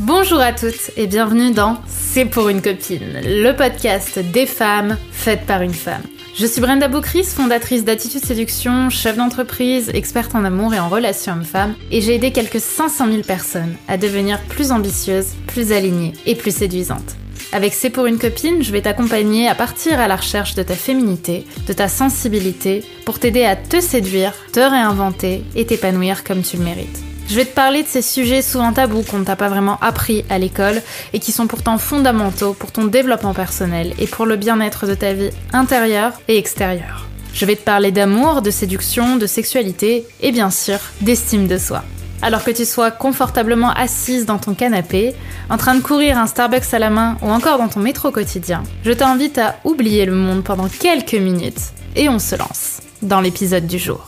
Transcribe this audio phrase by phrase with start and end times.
[0.00, 5.44] Bonjour à toutes et bienvenue dans C'est pour une copine, le podcast des femmes faites
[5.44, 6.02] par une femme.
[6.36, 11.32] Je suis Brenda Bocris, fondatrice d'Attitude Séduction, chef d'entreprise, experte en amour et en relations
[11.32, 16.36] hommes-femmes, et j'ai aidé quelques 500 000 personnes à devenir plus ambitieuses, plus alignées et
[16.36, 17.16] plus séduisantes.
[17.50, 20.76] Avec C'est pour une copine, je vais t'accompagner à partir à la recherche de ta
[20.76, 26.56] féminité, de ta sensibilité, pour t'aider à te séduire, te réinventer et t'épanouir comme tu
[26.56, 27.07] le mérites.
[27.28, 30.24] Je vais te parler de ces sujets souvent tabous qu'on ne t'a pas vraiment appris
[30.30, 30.80] à l'école
[31.12, 35.12] et qui sont pourtant fondamentaux pour ton développement personnel et pour le bien-être de ta
[35.12, 37.06] vie intérieure et extérieure.
[37.34, 41.84] Je vais te parler d'amour, de séduction, de sexualité et bien sûr d'estime de soi.
[42.22, 45.14] Alors que tu sois confortablement assise dans ton canapé,
[45.50, 48.62] en train de courir un Starbucks à la main ou encore dans ton métro quotidien,
[48.84, 53.66] je t'invite à oublier le monde pendant quelques minutes et on se lance dans l'épisode
[53.66, 54.07] du jour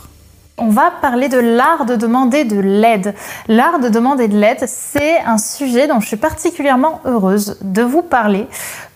[0.61, 3.15] on va parler de l'art de demander de l'aide.
[3.49, 8.03] L'art de demander de l'aide, c'est un sujet dont je suis particulièrement heureuse de vous
[8.03, 8.47] parler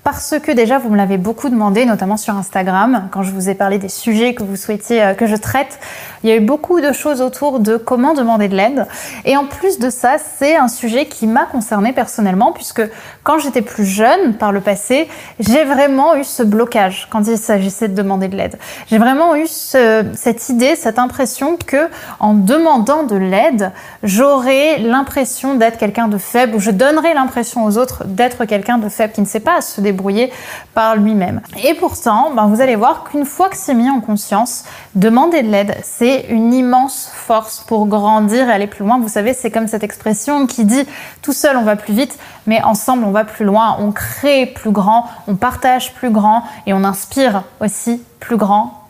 [0.04, 3.54] parce que déjà vous me l'avez beaucoup demandé, notamment sur Instagram, quand je vous ai
[3.54, 5.78] parlé des sujets que vous souhaitiez euh, que je traite.
[6.22, 8.86] Il y a eu beaucoup de choses autour de comment demander de l'aide.
[9.24, 12.82] Et en plus de ça, c'est un sujet qui m'a concernée personnellement, puisque
[13.22, 15.08] quand j'étais plus jeune, par le passé,
[15.40, 18.58] j'ai vraiment eu ce blocage quand il s'agissait de demander de l'aide.
[18.88, 21.88] J'ai vraiment eu cette idée, cette impression que
[22.20, 27.78] en demandant de l'aide, j'aurais l'impression d'être quelqu'un de faible, ou je donnerais l'impression aux
[27.78, 29.93] autres d'être quelqu'un de faible qui ne sait pas se débrouiller
[30.74, 31.40] par lui-même.
[31.62, 34.64] Et pourtant, ben, vous allez voir qu'une fois que c'est mis en conscience,
[34.94, 38.98] demander de l'aide, c'est une immense force pour grandir et aller plus loin.
[38.98, 40.86] Vous savez, c'est comme cette expression qui dit
[41.22, 44.70] tout seul on va plus vite, mais ensemble on va plus loin, on crée plus
[44.70, 48.83] grand, on partage plus grand et on inspire aussi plus grand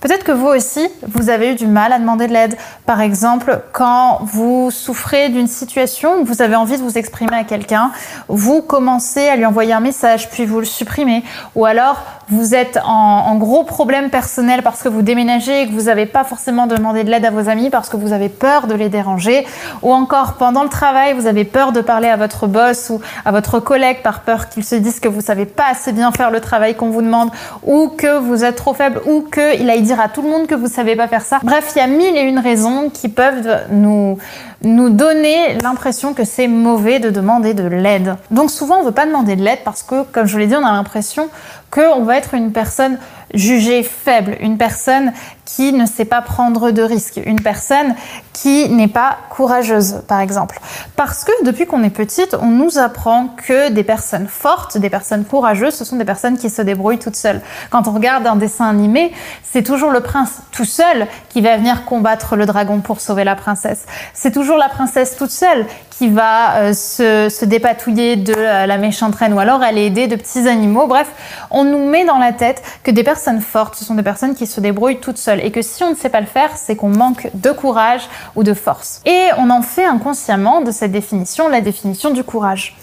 [0.00, 2.56] Peut-être que vous aussi, vous avez eu du mal à demander de l'aide.
[2.86, 7.44] Par exemple, quand vous souffrez d'une situation où vous avez envie de vous exprimer à
[7.44, 7.90] quelqu'un,
[8.28, 11.24] vous commencez à lui envoyer un message, puis vous le supprimez.
[11.56, 15.82] Ou alors, vous êtes en, gros problème personnel parce que vous déménagez et que vous
[15.82, 18.74] n'avez pas forcément demandé de l'aide à vos amis parce que vous avez peur de
[18.74, 19.46] les déranger.
[19.82, 23.32] Ou encore, pendant le travail, vous avez peur de parler à votre boss ou à
[23.32, 26.40] votre collègue par peur qu'il se dise que vous savez pas assez bien faire le
[26.40, 27.30] travail qu'on vous demande
[27.64, 30.54] ou que vous êtes trop faible ou qu'il aille dire à tout le monde que
[30.54, 31.40] vous savez pas faire ça.
[31.42, 34.18] Bref, il y a mille et une raisons qui peuvent nous,
[34.62, 38.16] donner l'impression que c'est mauvais de demander de l'aide.
[38.30, 40.64] Donc souvent, on veut pas demander de l'aide parce que, comme je l'ai dit, on
[40.64, 41.28] a l'impression
[41.70, 42.98] qu'on va être une personne
[43.34, 45.12] jugée faible, une personne
[45.44, 47.94] qui ne sait pas prendre de risques, une personne
[48.32, 50.58] qui n'est pas courageuse, par exemple.
[50.96, 55.24] Parce que depuis qu'on est petite, on nous apprend que des personnes fortes, des personnes
[55.24, 57.40] courageuses, ce sont des personnes qui se débrouillent toutes seules.
[57.70, 59.12] Quand on regarde un dessin animé,
[59.42, 63.36] c'est toujours le prince tout seul qui va venir combattre le dragon pour sauver la
[63.36, 63.84] princesse.
[64.14, 68.78] C'est toujours la princesse toute seule qui va euh, se, se, dépatouiller de euh, la
[68.78, 70.88] méchante reine ou alors elle est aidée de petits animaux.
[70.88, 71.08] Bref,
[71.50, 74.46] on nous met dans la tête que des personnes fortes, ce sont des personnes qui
[74.46, 76.88] se débrouillent toutes seules et que si on ne sait pas le faire, c'est qu'on
[76.88, 79.00] manque de courage ou de force.
[79.04, 82.76] Et on en fait inconsciemment de cette définition la définition du courage.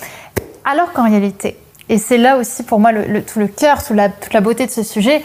[0.65, 1.57] Alors qu'en réalité,
[1.91, 5.21] et c'est là aussi pour moi tout le cœur, toute la beauté de ce sujet,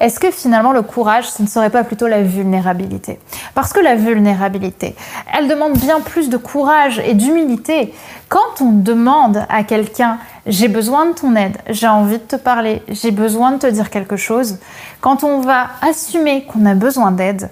[0.00, 3.18] est-ce que finalement le courage, ce ne serait pas plutôt la vulnérabilité?
[3.54, 4.96] Parce que la vulnérabilité,
[5.32, 7.94] elle demande bien plus de courage et d'humilité.
[8.28, 10.18] Quand on demande à quelqu'un
[10.48, 13.90] j'ai besoin de ton aide, j'ai envie de te parler, j'ai besoin de te dire
[13.90, 14.58] quelque chose,
[15.00, 17.50] quand on va assumer qu'on a besoin d'aide,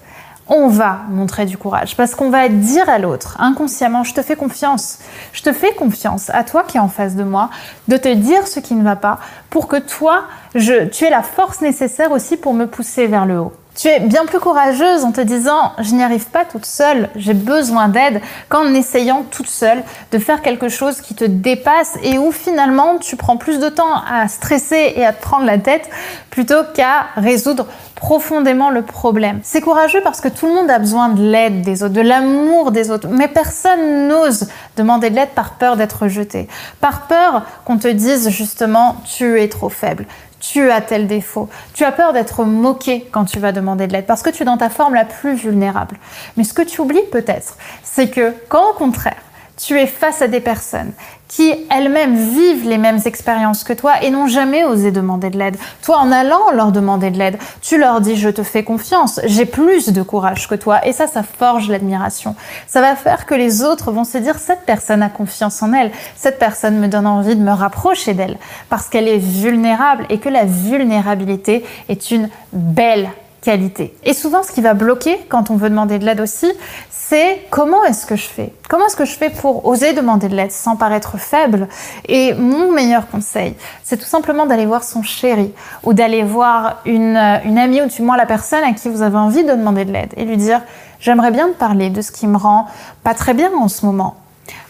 [0.49, 4.35] on va montrer du courage parce qu'on va dire à l'autre inconsciemment je te fais
[4.35, 4.99] confiance,
[5.33, 7.49] je te fais confiance à toi qui es en face de moi
[7.87, 9.19] de te dire ce qui ne va pas
[9.49, 10.23] pour que toi
[10.55, 13.53] je, tu aies la force nécessaire aussi pour me pousser vers le haut.
[13.77, 17.35] Tu es bien plus courageuse en te disant je n'y arrive pas toute seule, j'ai
[17.35, 22.31] besoin d'aide qu'en essayant toute seule de faire quelque chose qui te dépasse et où
[22.31, 25.91] finalement tu prends plus de temps à stresser et à te prendre la tête
[26.31, 29.41] plutôt qu'à résoudre profondément le problème.
[29.43, 32.71] C'est courageux parce que tout le monde a besoin de l'aide des autres, de l'amour
[32.71, 36.47] des autres, mais personne n'ose demander de l'aide par peur d'être jeté,
[36.81, 40.07] par peur qu'on te dise justement tu es trop faible,
[40.39, 41.49] tu as tel défaut.
[41.73, 44.45] Tu as peur d'être moqué quand tu vas demander de l'aide parce que tu es
[44.45, 45.97] dans ta forme la plus vulnérable.
[46.35, 49.21] Mais ce que tu oublies peut-être, c'est que quand au contraire,
[49.57, 50.91] tu es face à des personnes
[51.27, 55.57] qui elles-mêmes vivent les mêmes expériences que toi et n'ont jamais osé demander de l'aide.
[55.81, 59.45] Toi, en allant leur demander de l'aide, tu leur dis je te fais confiance, j'ai
[59.45, 62.35] plus de courage que toi et ça, ça forge l'admiration.
[62.67, 65.91] Ça va faire que les autres vont se dire cette personne a confiance en elle,
[66.15, 68.37] cette personne me donne envie de me rapprocher d'elle
[68.69, 73.09] parce qu'elle est vulnérable et que la vulnérabilité est une belle
[73.41, 73.95] qualité.
[74.03, 76.51] Et souvent, ce qui va bloquer quand on veut demander de l'aide aussi,
[76.89, 78.51] c'est comment est-ce que je fais?
[78.67, 81.69] Comment est-ce que je fais pour oser demander de l'aide sans paraître faible?
[82.07, 85.53] Et mon meilleur conseil, c'est tout simplement d'aller voir son chéri
[85.83, 89.17] ou d'aller voir une, une amie ou du moins la personne à qui vous avez
[89.17, 90.61] envie de demander de l'aide et lui dire
[90.99, 92.67] j'aimerais bien te parler de ce qui me rend
[93.03, 94.17] pas très bien en ce moment.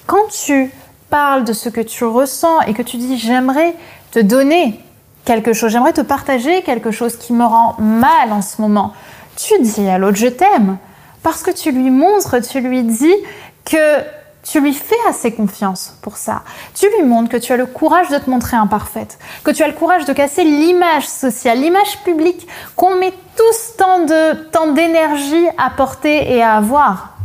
[0.05, 0.71] Quand tu
[1.09, 3.73] parles de ce que tu ressens et que tu dis j'aimerais
[4.11, 4.79] te donner
[5.27, 8.93] quelque chose, j'aimerais te partager quelque chose qui me rend mal en ce moment,
[9.35, 10.77] tu dis à l'autre je t'aime
[11.21, 13.13] parce que tu lui montres, tu lui dis
[13.65, 14.01] que
[14.49, 16.43] tu lui fais assez confiance pour ça.
[16.73, 19.67] Tu lui montres que tu as le courage de te montrer imparfaite, que tu as
[19.67, 22.47] le courage de casser l'image sociale, l'image publique
[22.77, 27.16] qu'on met tous tant de tant d'énergie à porter et à avoir.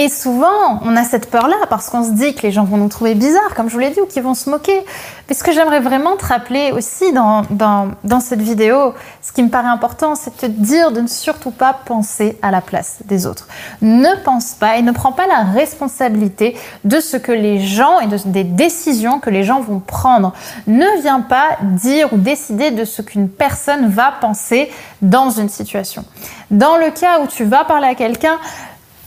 [0.00, 2.88] Et souvent, on a cette peur-là parce qu'on se dit que les gens vont nous
[2.88, 4.84] trouver bizarres, comme je vous l'ai dit, ou qu'ils vont se moquer.
[5.28, 7.42] Mais ce que j'aimerais vraiment te rappeler aussi dans,
[8.20, 11.72] cette vidéo, ce qui me paraît important, c'est de te dire de ne surtout pas
[11.72, 13.48] penser à la place des autres.
[13.82, 18.06] Ne pense pas et ne prends pas la responsabilité de ce que les gens et
[18.06, 20.32] de, des décisions que les gens vont prendre.
[20.68, 24.70] Ne viens pas dire ou décider de ce qu'une personne va penser
[25.02, 26.04] dans une situation.
[26.52, 28.38] Dans le cas où tu vas parler à quelqu'un,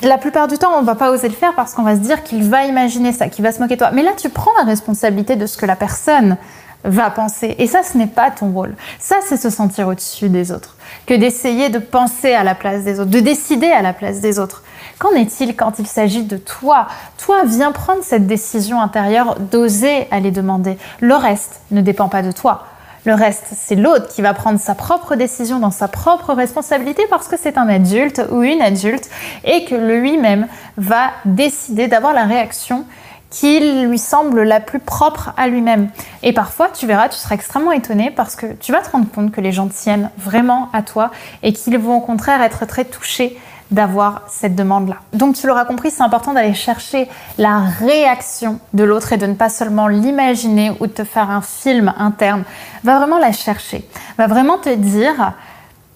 [0.03, 2.23] la plupart du temps, on va pas oser le faire parce qu'on va se dire
[2.23, 3.91] qu'il va imaginer ça, qu'il va se moquer de toi.
[3.91, 6.37] Mais là, tu prends la responsabilité de ce que la personne
[6.83, 7.55] va penser.
[7.59, 8.75] Et ça, ce n'est pas ton rôle.
[8.99, 10.75] Ça, c'est se sentir au-dessus des autres.
[11.05, 14.39] Que d'essayer de penser à la place des autres, de décider à la place des
[14.39, 14.63] autres.
[14.97, 16.87] Qu'en est-il quand il s'agit de toi?
[17.17, 20.77] Toi, viens prendre cette décision intérieure d'oser aller demander.
[20.99, 22.65] Le reste ne dépend pas de toi.
[23.03, 27.27] Le reste, c'est l'autre qui va prendre sa propre décision dans sa propre responsabilité parce
[27.27, 29.09] que c'est un adulte ou une adulte
[29.43, 32.85] et que lui-même va décider d'avoir la réaction
[33.31, 35.89] qui lui semble la plus propre à lui-même.
[36.21, 39.31] Et parfois, tu verras, tu seras extrêmement étonné parce que tu vas te rendre compte
[39.31, 41.09] que les gens tiennent vraiment à toi
[41.41, 43.39] et qu'ils vont au contraire être très touchés
[43.71, 44.97] d'avoir cette demande-là.
[45.13, 49.33] Donc tu l'auras compris, c'est important d'aller chercher la réaction de l'autre et de ne
[49.33, 52.43] pas seulement l'imaginer ou de te faire un film interne.
[52.83, 53.87] Va vraiment la chercher.
[54.17, 55.33] Va vraiment te dire,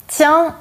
[0.07, 0.55] tiens,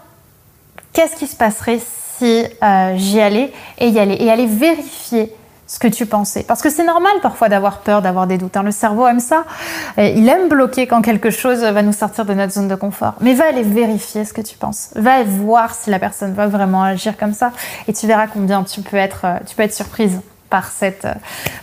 [0.93, 1.81] qu'est-ce qui se passerait
[2.19, 5.33] si euh, j'y allais et y aller et aller vérifier
[5.67, 6.43] ce que tu pensais.
[6.43, 8.57] Parce que c'est normal parfois d'avoir peur, d'avoir des doutes.
[8.57, 8.63] Hein.
[8.63, 9.45] Le cerveau aime ça.
[9.97, 13.15] Il aime bloquer quand quelque chose va nous sortir de notre zone de confort.
[13.21, 14.91] Mais va aller vérifier ce que tu penses.
[14.95, 17.53] Va voir si la personne va vraiment agir comme ça.
[17.89, 20.21] Et tu verras combien tu peux être, euh, tu peux être surprise
[20.51, 21.15] par cette, euh,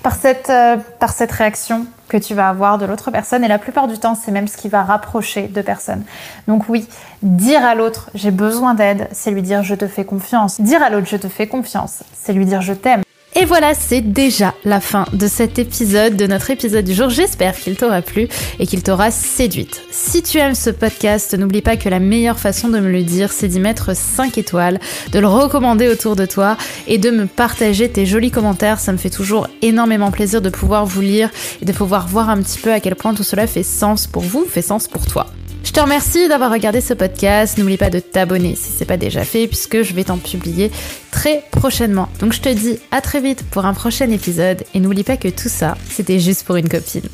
[0.04, 3.44] par cette, euh, par cette réaction que tu vas avoir de l'autre personne.
[3.44, 6.04] Et la plupart du temps, c'est même ce qui va rapprocher deux personnes.
[6.47, 6.88] Donc oui,
[7.21, 10.59] dire à l'autre j'ai besoin d'aide, c'est lui dire je te fais confiance.
[10.59, 13.04] Dire à l'autre je te fais confiance, c'est lui dire je t'aime.
[13.33, 17.10] Et voilà, c'est déjà la fin de cet épisode, de notre épisode du jour.
[17.10, 18.28] J'espère qu'il t'aura plu
[18.60, 19.83] et qu'il t'aura séduite.
[19.89, 23.31] Si tu aimes ce podcast, n'oublie pas que la meilleure façon de me le dire,
[23.31, 24.80] c'est d'y mettre 5 étoiles,
[25.13, 26.57] de le recommander autour de toi
[26.88, 28.81] et de me partager tes jolis commentaires.
[28.81, 31.30] Ça me fait toujours énormément plaisir de pouvoir vous lire
[31.62, 34.24] et de pouvoir voir un petit peu à quel point tout cela fait sens pour
[34.24, 35.28] vous, fait sens pour toi.
[35.71, 37.57] Je te remercie d'avoir regardé ce podcast.
[37.57, 40.69] N'oublie pas de t'abonner si c'est pas déjà fait puisque je vais t'en publier
[41.12, 42.09] très prochainement.
[42.19, 45.29] Donc je te dis à très vite pour un prochain épisode et n'oublie pas que
[45.29, 47.07] tout ça, c'était juste pour une copine.